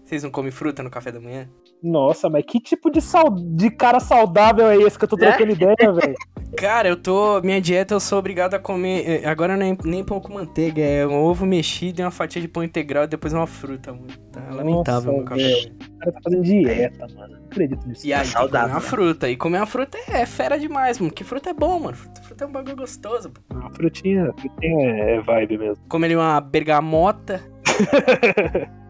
[0.05, 1.49] Vocês não comem fruta no café da manhã?
[1.83, 3.31] Nossa, mas que tipo de, sal...
[3.31, 6.15] de cara saudável é esse que eu tô trocando ideia, velho?
[6.57, 7.41] Cara, eu tô.
[7.43, 9.05] Minha dieta eu sou obrigado a comer.
[9.23, 12.41] eh, Agora não é nem pão com manteiga, é um ovo mexido e uma fatia
[12.41, 14.07] de pão integral e depois uma fruta, mano.
[14.33, 15.71] Tá lamentável Nossa, meu café.
[15.71, 17.35] O cara tá fazendo dieta, mano.
[17.39, 18.07] Não acredito nisso.
[18.07, 18.87] E aí, que saudável, comer uma né?
[18.87, 19.31] fruta.
[19.31, 21.11] E comer uma fruta é fera demais, mano.
[21.13, 21.97] Porque fruta é bom, mano.
[21.97, 23.31] Fruta, fruta é um bagulho gostoso.
[23.31, 23.41] pô.
[23.59, 25.85] A frutinha, frutinha é é vibe mesmo.
[25.89, 27.41] Comer ali uma bergamota.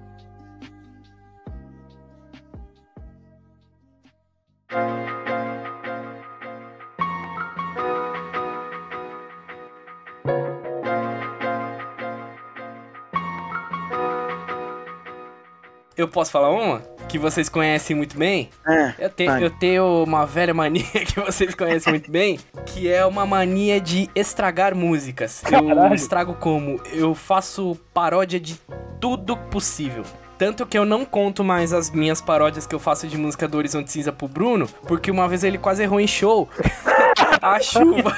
[15.98, 16.80] Eu posso falar uma?
[17.08, 18.50] Que vocês conhecem muito bem?
[18.64, 18.94] é.
[19.00, 19.42] Eu tenho, Vai.
[19.44, 24.08] eu tenho uma velha mania que vocês conhecem muito bem, que é uma mania de
[24.14, 25.42] estragar músicas.
[25.50, 25.94] Eu Caralho.
[25.96, 26.80] estrago como?
[26.92, 28.56] Eu faço paródia de
[29.00, 30.04] tudo possível.
[30.38, 33.58] Tanto que eu não conto mais as minhas paródias que eu faço de música do
[33.58, 36.48] Horizonte Cinza pro Bruno, porque uma vez ele quase errou em show.
[37.42, 38.16] A chuva.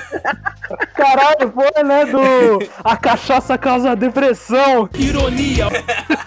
[0.94, 2.04] Caralho, foi, né?
[2.06, 2.58] Do.
[2.84, 4.88] A cachaça causa depressão.
[4.94, 5.66] Ironia,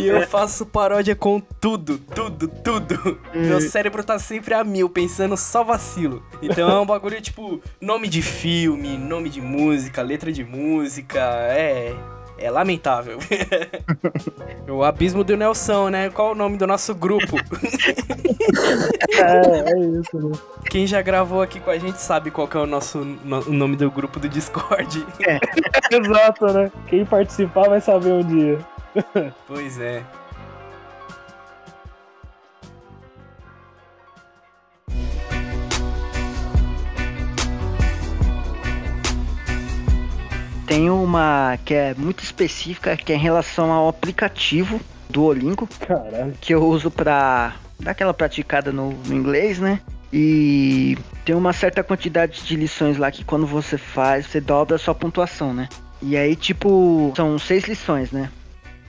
[0.00, 3.18] E eu faço paródia com tudo, tudo, tudo.
[3.34, 6.22] Meu cérebro tá sempre a mil, pensando só vacilo.
[6.42, 11.94] Então é um bagulho tipo nome de filme, nome de música, letra de música, é.
[12.36, 13.18] É lamentável.
[14.68, 16.10] o abismo do Nelson, né?
[16.10, 17.36] Qual o nome do nosso grupo?
[19.16, 20.32] É, é isso, né?
[20.68, 23.76] Quem já gravou aqui com a gente sabe qual é o nosso no- o nome
[23.76, 25.06] do grupo do Discord.
[25.90, 26.72] Exato, né?
[26.88, 28.58] Quem participar vai saber um dia.
[29.46, 30.02] pois é.
[40.66, 44.80] Tem uma que é muito específica, que é em relação ao aplicativo
[45.10, 46.32] do Olingo, Caralho.
[46.40, 49.80] que eu uso pra dar aquela praticada no, no inglês, né?
[50.12, 54.78] E tem uma certa quantidade de lições lá que quando você faz, você dobra a
[54.78, 55.68] sua pontuação, né?
[56.00, 58.30] E aí, tipo, são seis lições, né?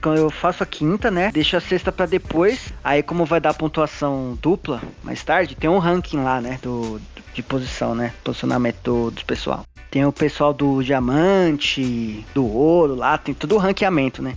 [0.06, 1.32] Quando eu faço a quinta, né?
[1.32, 2.72] Deixo a sexta pra depois.
[2.84, 6.60] Aí, como vai dar pontuação dupla mais tarde, tem um ranking lá, né?
[6.62, 7.00] Do,
[7.34, 8.12] de posição, né?
[8.22, 9.64] Posicionamento do, do pessoal.
[9.90, 14.36] Tem o pessoal do diamante, do ouro lá, tem todo o ranqueamento, né?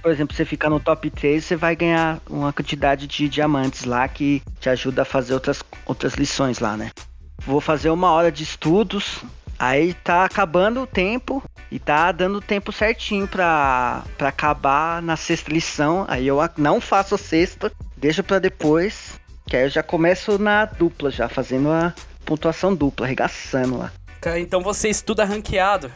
[0.00, 4.08] Por exemplo, você ficar no top 3, você vai ganhar uma quantidade de diamantes lá
[4.08, 6.92] que te ajuda a fazer outras, outras lições lá, né?
[7.44, 9.22] Vou fazer uma hora de estudos,
[9.60, 15.52] aí tá acabando o tempo e tá dando tempo certinho pra, pra acabar na sexta
[15.52, 16.04] lição.
[16.08, 20.38] Aí eu a- não faço a sexta, deixo pra depois, que aí eu já começo
[20.38, 21.92] na dupla, já fazendo a
[22.24, 23.92] pontuação dupla, arregaçando lá.
[24.20, 25.92] Cara, então você estuda ranqueado.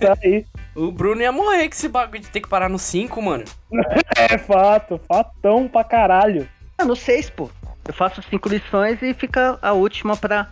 [0.00, 0.44] tá aí.
[0.76, 3.44] O Bruno ia morrer com esse bagulho de ter que parar no 5, mano.
[4.14, 6.46] É fato, fatão pra caralho.
[6.76, 7.48] Ah, no 6, pô.
[7.88, 10.48] Eu faço cinco lições e fica a última pra,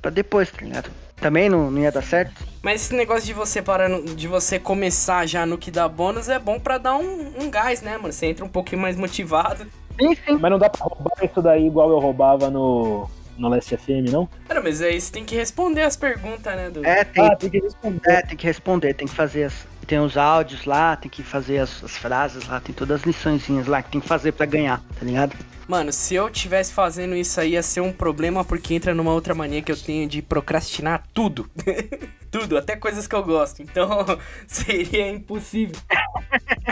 [0.00, 0.90] pra depois, tá ligado?
[1.16, 2.42] Também não, não ia dar certo?
[2.62, 6.28] Mas esse negócio de você parar, no- de você começar já no que dá bônus
[6.28, 8.12] é bom pra dar um, um gás, né, mano?
[8.12, 9.66] Você entra um pouquinho mais motivado.
[10.00, 10.38] Sim, sim.
[10.40, 14.26] Mas não dá pra roubar isso daí igual eu roubava no, no Last FM, não?
[14.48, 16.84] Cara, mas aí você tem que responder as perguntas, né, do...
[16.86, 18.10] É, tem, Ah, tem que responder.
[18.10, 19.66] é, tem que responder, tem que fazer as.
[19.90, 23.66] Tem os áudios lá, tem que fazer as, as frases lá, tem todas as liçõezinhas
[23.66, 25.36] lá que tem que fazer pra ganhar, tá ligado?
[25.66, 29.34] Mano, se eu tivesse fazendo isso aí ia ser um problema porque entra numa outra
[29.34, 31.50] mania que eu tenho de procrastinar tudo.
[32.30, 33.62] tudo, até coisas que eu gosto.
[33.62, 34.06] Então,
[34.46, 35.74] seria impossível.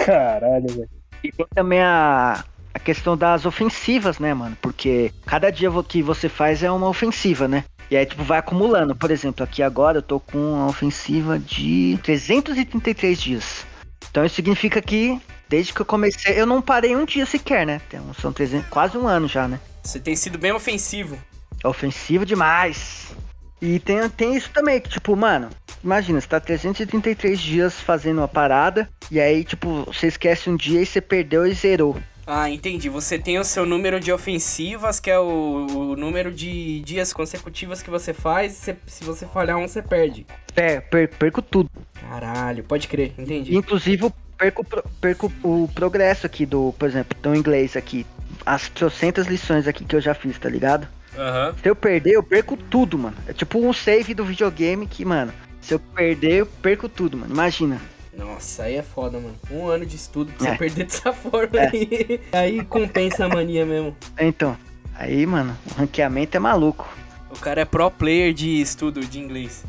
[0.06, 0.90] Caralho, velho.
[1.24, 4.56] E tem também a, a questão das ofensivas, né, mano?
[4.62, 7.64] Porque cada dia que você faz é uma ofensiva, né?
[7.90, 8.94] E aí, tipo, vai acumulando.
[8.94, 13.66] Por exemplo, aqui agora eu tô com uma ofensiva de 333 dias.
[14.10, 17.80] Então isso significa que, desde que eu comecei, eu não parei um dia sequer, né?
[17.86, 19.60] Então, são 300, quase um ano já, né?
[19.82, 21.18] Você tem sido bem ofensivo.
[21.62, 23.14] É ofensivo demais.
[23.60, 25.48] E tem, tem isso também, que tipo, mano,
[25.82, 30.80] imagina, você tá 333 dias fazendo uma parada, e aí, tipo, você esquece um dia
[30.80, 31.96] e você perdeu e zerou.
[32.30, 32.90] Ah, entendi.
[32.90, 37.80] Você tem o seu número de ofensivas, que é o, o número de dias consecutivos
[37.80, 38.52] que você faz.
[38.52, 40.26] Se, se você falhar um, você perde.
[40.54, 41.70] Per, per- perco tudo.
[41.98, 43.56] Caralho, pode crer, entendi.
[43.56, 44.62] Inclusive, eu perco,
[45.00, 48.04] perco o progresso aqui do, por exemplo, do inglês aqui.
[48.44, 50.86] As trocentas lições aqui que eu já fiz, tá ligado?
[51.16, 51.54] Aham.
[51.62, 53.16] Se eu perder, eu perco tudo, mano.
[53.26, 57.32] É tipo um save do videogame que, mano, se eu perder, eu perco tudo, mano.
[57.32, 57.80] Imagina.
[58.18, 59.36] Nossa, aí é foda, mano.
[59.48, 60.56] Um ano de estudo pra você É.
[60.56, 61.68] perder dessa forma É.
[61.72, 62.20] aí.
[62.32, 63.96] Aí compensa a mania mesmo.
[64.18, 64.56] Então,
[64.94, 66.88] aí, mano, o ranqueamento é maluco.
[67.30, 69.64] O cara é pro player de estudo de inglês.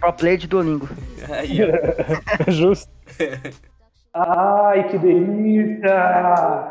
[0.00, 0.88] Pro player de Duolingo.
[1.30, 1.68] Aí, ó.
[2.50, 2.90] Justo.
[4.14, 6.70] Ai, que delícia!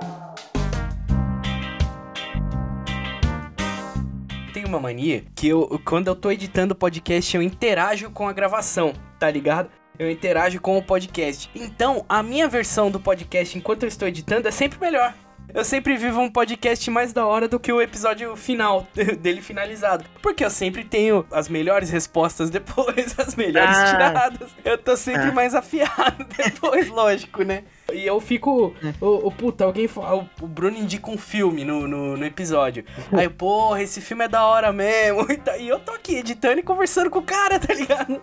[4.53, 8.33] Tem uma mania que eu, quando eu tô editando o podcast, eu interajo com a
[8.33, 9.69] gravação, tá ligado?
[9.99, 11.49] Eu interajo com o podcast.
[11.55, 15.13] Então, a minha versão do podcast enquanto eu estou editando é sempre melhor.
[15.57, 18.87] Eu sempre vivo um podcast mais da hora do que o episódio final
[19.19, 20.05] dele finalizado.
[20.21, 23.85] Porque eu sempre tenho as melhores respostas depois, as melhores Ah.
[23.91, 24.49] tiradas.
[24.63, 25.31] Eu tô sempre Ah.
[25.31, 27.63] mais afiado depois, lógico, né?
[27.91, 28.75] E eu fico.
[29.01, 29.89] O, o puta, alguém.
[29.95, 32.85] O, o Bruno indica um filme no, no, no episódio.
[33.11, 35.25] Aí, porra, esse filme é da hora mesmo.
[35.31, 38.21] E tá- E eu tô aqui editando e conversando com o cara, tá ligado?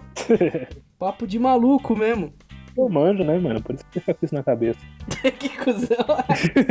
[0.98, 2.32] Papo de maluco mesmo.
[2.76, 3.62] Eu manjo, né, mano?
[3.62, 4.80] Por isso que fica com isso na cabeça.
[5.38, 6.06] que cuzão.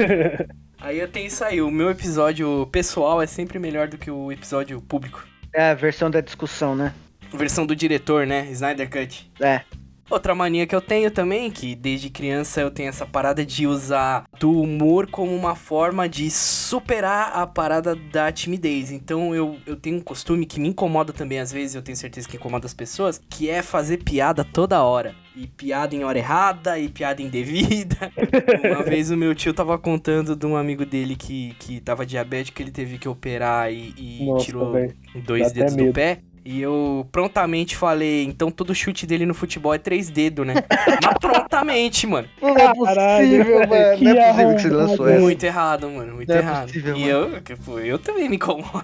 [0.82, 1.62] aí eu tenho isso aí.
[1.62, 5.26] O meu episódio pessoal é sempre melhor do que o episódio público.
[5.54, 6.94] É a versão da discussão, né?
[7.34, 8.48] Versão do diretor, né?
[8.52, 9.32] Snyder Cut.
[9.40, 9.62] É.
[10.10, 14.26] Outra mania que eu tenho também, que desde criança eu tenho essa parada de usar
[14.38, 18.92] do humor como uma forma de superar a parada da timidez.
[18.92, 22.28] Então eu, eu tenho um costume que me incomoda também às vezes, eu tenho certeza
[22.28, 25.16] que incomoda as pessoas, que é fazer piada toda hora.
[25.36, 28.12] E piada em hora errada, e piada indevida.
[28.72, 32.62] uma vez o meu tio tava contando de um amigo dele que, que tava diabético,
[32.62, 34.94] ele teve que operar e, e Nossa, tirou velho.
[35.26, 36.20] dois Dá dedos do pé.
[36.46, 40.56] E eu prontamente falei, então todo chute dele no futebol é três dedos, né?
[41.02, 42.28] Mas prontamente, mano.
[42.42, 43.98] Não é Caralho, possível, mano.
[43.98, 44.76] que Não é possível que você arrombado.
[44.76, 45.22] lançou essa.
[45.22, 46.16] Muito errado, mano.
[46.16, 46.68] Muito Não é errado.
[46.68, 48.84] possível, e eu, que, pô, eu também me incomodo.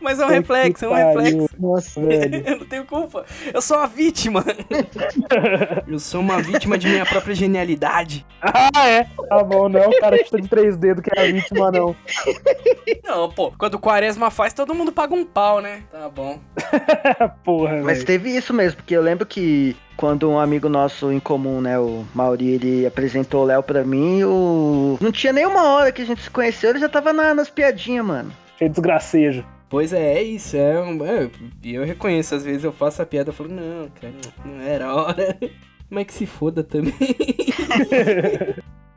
[0.00, 1.48] Mas é um reflexo, é um reflexo.
[1.58, 2.42] Nossa, velho.
[2.46, 3.24] Eu não tenho culpa.
[3.52, 4.44] Eu sou uma vítima.
[5.86, 8.24] Eu sou uma vítima de minha própria genialidade.
[8.40, 9.04] Ah, é?
[9.28, 11.94] Tá bom, não o cara que está de três dedos que é a vítima, não.
[13.04, 15.82] Não, pô, quando o Quaresma faz, todo mundo paga um pau, né?
[15.90, 16.38] Tá bom.
[17.44, 18.06] Porra, Mas velho.
[18.06, 22.04] teve isso mesmo, porque eu lembro que quando um amigo nosso em comum, né, o
[22.14, 24.96] Mauri, ele apresentou o Léo pra mim, o...
[25.00, 27.50] não tinha nem uma hora que a gente se conheceu, ele já tava na- nas
[27.50, 28.32] piadinhas, mano.
[28.58, 29.44] Cheio de desgracejo.
[29.70, 30.56] Pois é, é isso.
[30.56, 31.30] É um, é,
[31.62, 34.12] eu reconheço, às vezes eu faço a piada e falo, não, cara,
[34.44, 35.38] não era hora.
[35.88, 36.92] Mas que se foda também.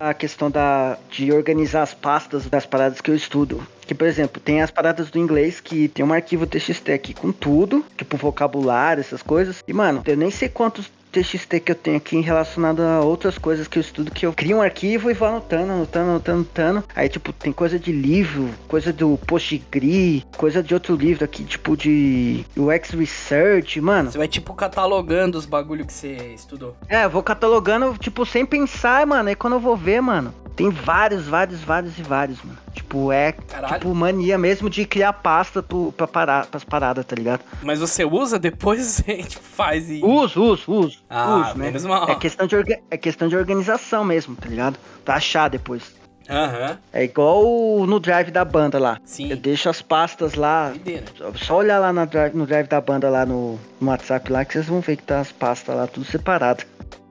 [0.00, 3.62] A questão da, de organizar as pastas das paradas que eu estudo.
[3.86, 7.30] Que, por exemplo, tem as paradas do inglês que tem um arquivo TXT aqui com
[7.30, 9.62] tudo, tipo vocabulário, essas coisas.
[9.68, 13.66] E, mano, eu nem sei quantos TXT que eu tenho aqui relacionado a outras coisas
[13.66, 16.84] que eu estudo, que eu crio um arquivo e vou anotando, anotando, anotando, anotando.
[16.94, 21.76] Aí, tipo, tem coisa de livro, coisa do Postgre, coisa de outro livro aqui, tipo
[21.76, 24.10] de UX Research, mano.
[24.10, 26.76] Você vai, tipo, catalogando os bagulho que você estudou.
[26.88, 29.28] É, eu vou catalogando, tipo, sem pensar, mano.
[29.28, 32.58] Aí quando eu vou ver, mano, tem vários, vários, vários e vários, mano.
[32.74, 33.74] Tipo, é Caralho.
[33.74, 37.40] tipo mania mesmo de criar pasta pro, pra parar, pras paradas, tá ligado?
[37.62, 40.00] Mas você usa depois, você tipo, faz e.
[40.04, 40.98] Uso, uso, uso.
[41.08, 41.66] Ah, uso, né?
[41.66, 42.08] menos mal.
[42.10, 44.76] É questão, de orga- é questão de organização mesmo, tá ligado?
[45.04, 45.98] Pra achar depois.
[46.28, 47.42] Aham, É igual
[47.88, 48.98] no drive da banda lá.
[49.04, 49.30] sim.
[49.30, 50.68] Eu deixo as pastas lá.
[50.68, 51.04] Doideira.
[51.34, 54.52] Só- olhar lá na drive- no drive da banda lá no, no WhatsApp lá que
[54.52, 56.62] vocês vão ver que tá as pastas lá tudo separado.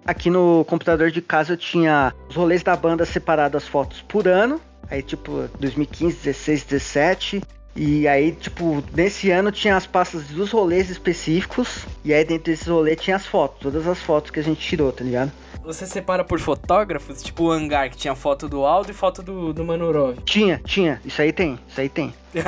[0.06, 4.28] Aqui no computador de casa eu tinha os rolês da banda separados as fotos por
[4.28, 4.60] ano.
[4.90, 7.42] Aí tipo 2015, 16, 17.
[7.76, 11.86] E aí, tipo, nesse ano tinha as pastas dos rolês específicos.
[12.04, 14.92] E aí dentro desses rolês tinha as fotos, todas as fotos que a gente tirou,
[14.92, 15.32] tá ligado?
[15.70, 19.54] Você separa por fotógrafos, tipo o hangar que tinha foto do Aldo e foto do,
[19.54, 20.18] do Manurov.
[20.26, 21.00] Tinha, tinha.
[21.06, 22.12] Isso aí tem, isso aí tem.
[22.34, 22.42] Tem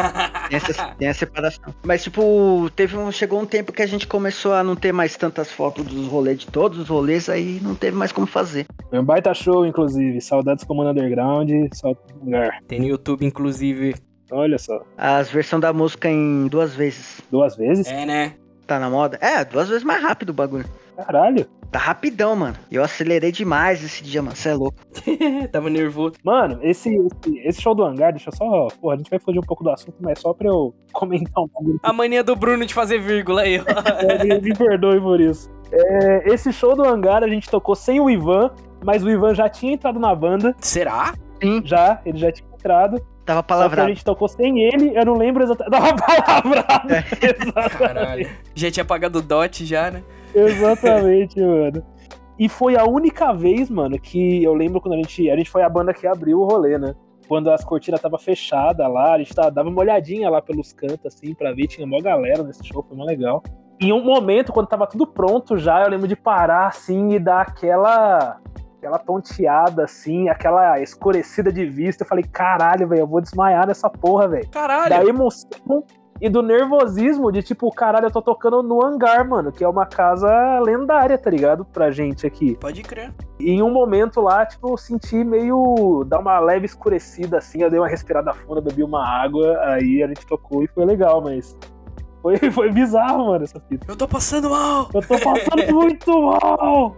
[0.51, 1.71] essa, tem a separação.
[1.83, 5.15] Mas, tipo, teve um, chegou um tempo que a gente começou a não ter mais
[5.15, 8.65] tantas fotos dos rolês, de todos os rolês, aí não teve mais como fazer.
[8.89, 10.19] Foi um baita show, inclusive.
[10.19, 12.59] Saudades Comando Underground, no lugar.
[12.67, 13.93] Tem no YouTube, inclusive.
[14.31, 14.81] Olha só.
[14.97, 17.21] As versões da música em duas vezes.
[17.29, 17.85] Duas vezes?
[17.85, 18.33] É, né?
[18.65, 19.19] Tá na moda?
[19.21, 20.65] É, duas vezes mais rápido o bagulho.
[20.95, 21.47] Caralho.
[21.71, 22.55] Tá rapidão, mano.
[22.69, 24.35] Eu acelerei demais esse dia, mano.
[24.35, 24.77] Você é louco.
[25.53, 26.15] Tava nervoso.
[26.21, 28.67] Mano, esse, esse, esse show do hangar, deixa eu só.
[28.81, 31.47] Porra, a gente vai fugir um pouco do assunto, mas só pra eu comentar um
[31.47, 31.79] pouco.
[31.81, 33.63] A mania do Bruno de fazer vírgula aí, ó.
[34.01, 35.49] É, me, me perdoe por isso.
[35.71, 38.51] É, esse show do hangar a gente tocou sem o Ivan,
[38.83, 40.53] mas o Ivan já tinha entrado na banda.
[40.59, 41.13] Será?
[41.63, 43.01] Já, ele já tinha entrado.
[43.25, 43.89] Tava Só que a palavrado.
[43.89, 45.71] gente tocou sem ele, eu não lembro exatamente.
[45.71, 46.93] Tava palavrado.
[46.93, 47.77] Exatamente.
[47.77, 48.29] Caralho.
[48.53, 50.03] Já tinha apagado o dot já, né?
[50.35, 51.83] Exatamente, mano.
[52.39, 55.29] E foi a única vez, mano, que eu lembro quando a gente.
[55.29, 56.95] A gente foi a banda que abriu o rolê, né?
[57.27, 61.05] Quando as cortinas tava fechada lá, a gente tava, dava uma olhadinha lá pelos cantos,
[61.05, 63.43] assim, pra ver, tinha mó galera nesse show, foi mó legal.
[63.79, 67.41] Em um momento, quando tava tudo pronto já, eu lembro de parar, assim, e dar
[67.41, 68.39] aquela.
[68.79, 72.01] Aquela tonteada, assim, aquela escurecida de vista.
[72.03, 74.89] Eu falei, caralho, velho, eu vou desmaiar nessa porra, velho Caralho.
[74.89, 75.83] da emoção
[76.21, 79.87] e do nervosismo de tipo, caralho, eu tô tocando no hangar, mano, que é uma
[79.87, 81.65] casa lendária, tá ligado?
[81.65, 82.55] Pra gente aqui.
[82.57, 83.11] Pode crer.
[83.39, 86.05] E em um momento lá, tipo, eu senti meio.
[86.07, 90.07] dar uma leve escurecida assim, eu dei uma respirada funda, bebi uma água, aí a
[90.07, 91.57] gente tocou e foi legal, mas.
[92.21, 93.87] Foi, foi bizarro, mano, essa fita.
[93.89, 94.89] Eu tô passando mal.
[94.93, 96.95] Eu tô passando muito mal!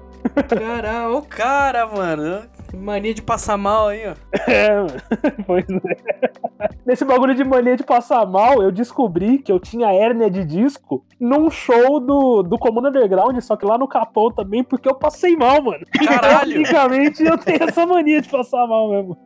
[0.49, 2.41] Caralho, o cara, mano.
[2.75, 4.13] Mania de passar mal aí, ó.
[4.51, 4.89] É, mano.
[5.45, 6.69] Pois é.
[6.85, 11.05] Nesse bagulho de mania de passar mal, eu descobri que eu tinha hérnia de disco
[11.19, 15.35] num show do, do Comando Underground, só que lá no Capão também, porque eu passei
[15.35, 15.85] mal, mano.
[16.05, 16.51] Caralho.
[16.51, 19.17] Tecnicamente, eu tenho essa mania de passar mal mesmo.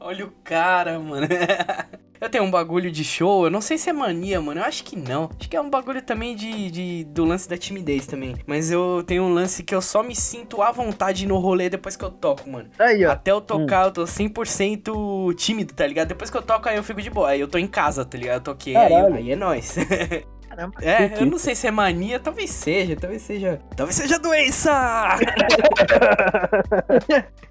[0.00, 1.28] Olha o cara, mano.
[2.20, 4.60] Eu tenho um bagulho de show, eu não sei se é mania, mano.
[4.60, 5.30] Eu acho que não.
[5.40, 8.36] Acho que é um bagulho também de, de- do lance da timidez também.
[8.46, 11.96] Mas eu tenho um lance que eu só me sinto à vontade no rolê depois
[11.96, 12.68] que eu toco, mano.
[12.78, 13.12] Aí, ó.
[13.12, 16.08] Até eu tocar, eu tô 100% tímido, tá ligado?
[16.08, 17.30] Depois que eu toco, aí eu fico de boa.
[17.30, 18.36] Aí eu tô em casa, tá ligado?
[18.36, 19.76] Eu toquei, aí, aí é nóis.
[20.46, 20.74] Caramba.
[20.82, 23.62] É, eu não sei se é mania, talvez seja, talvez seja.
[23.74, 25.16] Talvez seja doença!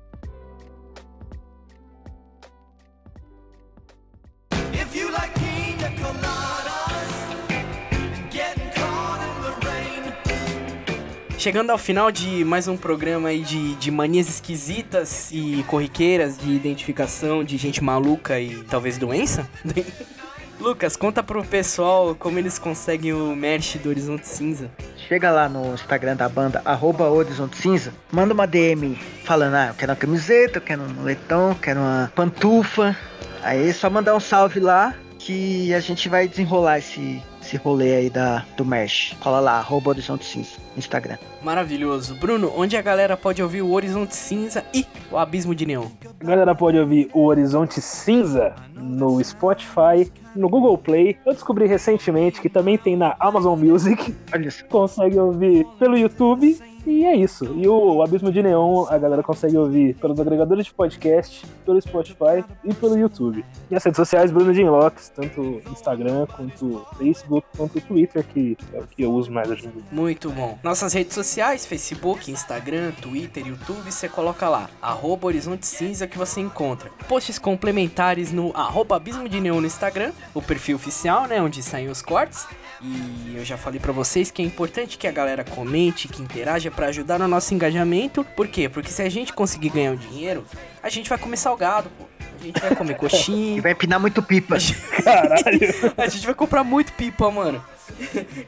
[11.39, 16.51] Chegando ao final de mais um programa aí de, de manias esquisitas e corriqueiras de
[16.51, 19.49] identificação de gente maluca e talvez doença.
[20.59, 24.69] Lucas, conta pro pessoal como eles conseguem o merch do Horizonte Cinza.
[25.07, 29.75] Chega lá no Instagram da banda, arroba Horizonte Cinza, manda uma DM falando, ah, eu
[29.75, 32.97] quero uma camiseta, eu quero um moletom, eu quero uma pantufa.
[33.41, 37.95] Aí é só mandar um salve lá que a gente vai desenrolar esse, esse rolê
[37.95, 39.15] aí da, do merch.
[39.19, 41.17] Cola lá, arroba Horizonte Cinza, Instagram.
[41.43, 42.15] Maravilhoso.
[42.15, 45.87] Bruno, onde a galera pode ouvir o Horizonte Cinza e o Abismo de Neon?
[46.19, 51.17] A galera pode ouvir o Horizonte Cinza no Spotify, no Google Play.
[51.25, 54.15] Eu descobri recentemente que também tem na Amazon Music.
[54.33, 54.65] Olha isso.
[54.65, 56.57] Consegue ouvir pelo YouTube.
[56.85, 57.45] E é isso.
[57.55, 62.43] E o Abismo de Neon a galera consegue ouvir pelos agregadores de podcast, pelo Spotify
[62.63, 63.43] e pelo YouTube.
[63.69, 68.87] E as redes sociais, Bruno Ginlocks, tanto Instagram, quanto Facebook, quanto Twitter, que é o
[68.87, 69.83] que eu uso mais hoje em dia.
[69.91, 70.57] Muito bom.
[70.69, 76.41] Nossas redes sociais, Facebook, Instagram, Twitter, YouTube, você coloca lá, arroba Horizonte Cinza que você
[76.41, 76.91] encontra.
[77.07, 81.89] Posts complementares no arroba Abismo de Neon no Instagram, o perfil oficial, né, onde saem
[81.89, 82.45] os cortes.
[82.83, 86.69] E eu já falei pra vocês que é importante que a galera comente, que interaja
[86.69, 88.23] pra ajudar no nosso engajamento.
[88.23, 88.69] Por quê?
[88.69, 90.45] Porque se a gente conseguir ganhar o dinheiro,
[90.83, 92.05] a gente vai comer salgado, pô.
[92.39, 93.59] A gente vai comer E coxinha.
[93.63, 94.55] vai empinar muito pipa.
[95.03, 95.59] Caralho!
[95.97, 97.61] A gente vai comprar muito pipa, mano.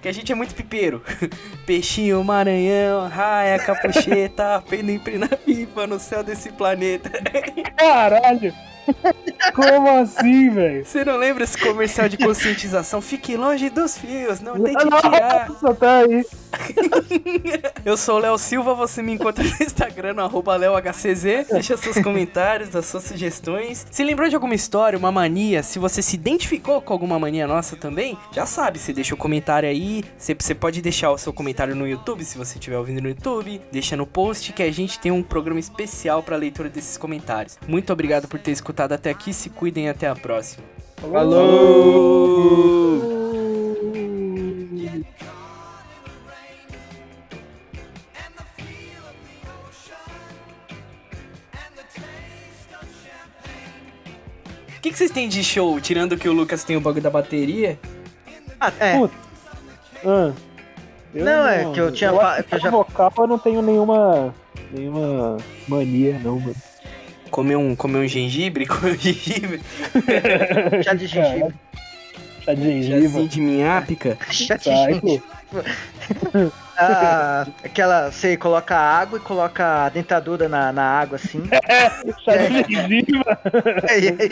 [0.01, 1.01] Que a gente é muito pipeiro.
[1.65, 7.09] Peixinho, maranhão, raia, capucheta, pena na pipa no céu desse planeta.
[7.77, 8.53] Caralho!
[9.53, 10.85] Como assim, velho?
[10.85, 13.01] Você não lembra esse comercial de conscientização?
[13.01, 15.49] Fique longe dos fios, não tente tirar.
[15.49, 16.25] Nossa, tá aí.
[17.85, 21.47] Eu sou o Léo Silva, você me encontra no Instagram, no arroba LeoHCZ.
[21.51, 23.85] Deixa seus comentários, as suas sugestões.
[23.89, 27.75] Se lembrou de alguma história, uma mania, se você se identificou com alguma mania nossa
[27.75, 30.03] também, já sabe, você deixa o comentário aí.
[30.17, 33.61] Você, você pode deixar o seu comentário no YouTube, se você estiver ouvindo no YouTube.
[33.71, 37.57] Deixa no post que a gente tem um programa especial para leitura desses comentários.
[37.67, 40.63] Muito obrigado por ter escutado até aqui, se cuidem e até a próxima.
[41.01, 42.11] Falou!
[43.37, 43.40] O
[54.91, 57.79] que, que vocês têm de show, tirando que o Lucas tem o bagulho da bateria?
[58.59, 58.97] Ah, é.
[58.97, 59.13] Puta.
[60.05, 60.31] Ah,
[61.13, 64.33] eu Não, é que eu tinha Eu eu que já- vocal eu não tenho nenhuma.
[64.71, 65.37] nenhuma
[65.67, 66.55] mania, não, mano.
[67.29, 68.65] Comer um, comer um gengibre?
[68.67, 69.61] Comer um gengibre?
[70.83, 71.53] Chá de gengibre.
[72.43, 73.01] Chá de gengiva.
[73.01, 74.17] Chazinho de minhápica?
[74.29, 75.23] Chá de gengibre.
[76.83, 78.11] Ah, aquela.
[78.11, 81.43] Você coloca água e coloca a dentadura na, na água assim.
[82.23, 83.39] Chá de gengiva.
[83.99, 84.29] e, aí-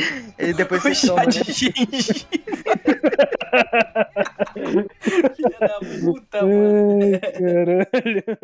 [0.50, 1.26] e depois O você chá toma.
[1.28, 2.28] de gengibre.
[5.36, 7.00] Filha da puta, mano.
[7.04, 8.40] Ai, caralho.